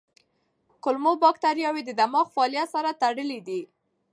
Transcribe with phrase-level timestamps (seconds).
[0.83, 3.61] کولمو بکتریاوې د دماغ فعالیت سره تړلي دي.